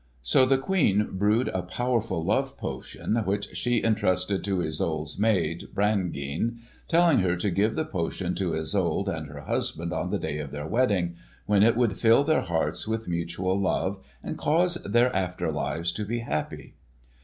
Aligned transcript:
So 0.23 0.47
the 0.47 0.57
Queen 0.57 1.09
brewed 1.15 1.49
a 1.49 1.61
powerful 1.61 2.25
love 2.25 2.57
potion 2.57 3.17
which 3.17 3.55
she 3.55 3.83
entrusted 3.83 4.43
to 4.45 4.59
Isolde's 4.63 5.19
maid, 5.19 5.67
Brangeane, 5.75 6.57
telling 6.87 7.19
her 7.19 7.35
to 7.35 7.51
give 7.51 7.75
the 7.75 7.85
potion 7.85 8.33
to 8.33 8.55
Isolde 8.55 9.09
and 9.11 9.27
her 9.27 9.41
husband 9.41 9.93
on 9.93 10.09
the 10.09 10.17
day 10.17 10.39
of 10.39 10.49
their 10.49 10.65
wedding, 10.65 11.17
when 11.45 11.61
it 11.61 11.77
would 11.77 11.97
fill 11.99 12.23
their 12.23 12.41
hearts 12.41 12.87
with 12.87 13.07
mutual 13.07 13.59
love 13.59 14.03
and 14.23 14.39
cause 14.39 14.73
their 14.83 15.15
after 15.15 15.51
lives 15.51 15.91
to 15.91 16.03
be 16.03 16.21
happy. 16.21 16.73